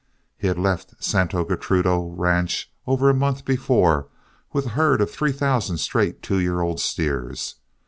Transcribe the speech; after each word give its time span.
He 0.35 0.47
had 0.47 0.57
left 0.57 0.95
Santo 1.03 1.45
Gertrudo 1.45 2.15
Ranch 2.17 2.71
over 2.87 3.07
a 3.07 3.13
month 3.13 3.45
before 3.45 4.07
with 4.51 4.65
a 4.65 4.69
herd 4.69 4.99
of 4.99 5.11
three 5.11 5.31
thousand 5.31 5.77
straight 5.77 6.23
two 6.23 6.39
year 6.39 6.61
old 6.61 6.79
steers. 6.79 7.57